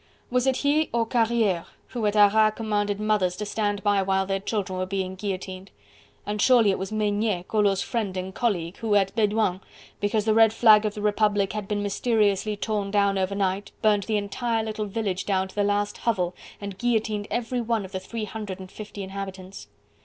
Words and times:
Was 0.31 0.47
it 0.47 0.57
he, 0.57 0.89
or 0.93 1.05
Carriere 1.05 1.63
who 1.89 2.07
at 2.07 2.15
Arras 2.15 2.53
commanded 2.55 2.99
mothers 2.99 3.35
to 3.35 3.45
stand 3.45 3.83
by 3.83 4.01
while 4.01 4.25
their 4.25 4.39
children 4.39 4.79
were 4.79 4.87
being 4.87 5.13
guillotined? 5.13 5.69
And 6.25 6.41
surely 6.41 6.71
it 6.71 6.79
was 6.79 6.91
Maignet, 6.91 7.47
Collot's 7.49 7.83
friend 7.83 8.17
and 8.17 8.33
colleague, 8.33 8.77
who 8.77 8.95
at 8.95 9.13
Bedouin, 9.13 9.61
because 9.99 10.25
the 10.25 10.33
Red 10.33 10.53
Flag 10.53 10.85
of 10.85 10.95
the 10.95 11.03
Republic 11.03 11.53
had 11.53 11.67
been 11.67 11.83
mysteriously 11.83 12.57
torn 12.57 12.89
down 12.89 13.19
over 13.19 13.35
night, 13.35 13.69
burnt 13.83 14.07
the 14.07 14.17
entire 14.17 14.63
little 14.63 14.85
village 14.87 15.23
down 15.27 15.47
to 15.49 15.53
the 15.53 15.63
last 15.63 15.99
hovel 15.99 16.33
and 16.59 16.79
guillotined 16.79 17.27
every 17.29 17.61
one 17.61 17.85
of 17.85 17.91
the 17.91 17.99
three 17.99 18.25
hundred 18.25 18.59
and 18.59 18.71
fifty 18.71 19.03
inhabitants. 19.03 19.67